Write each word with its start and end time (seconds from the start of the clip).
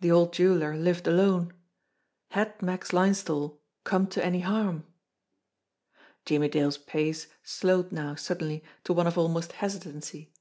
The 0.00 0.10
old 0.10 0.32
jeweller 0.32 0.74
lived 0.74 1.06
alone. 1.06 1.52
Had 2.30 2.62
Max 2.62 2.94
Linesthal 2.94 3.60
come 3.84 4.06
to 4.06 4.24
any 4.24 4.40
harm? 4.40 4.86
Jimmie 6.24 6.48
Dale's 6.48 6.78
pace 6.78 7.26
slowed 7.42 7.92
now 7.92 8.14
suddenly 8.14 8.64
to 8.84 8.94
one 8.94 9.06
of 9.06 9.18
almost 9.18 9.52
hesitancy. 9.52 10.32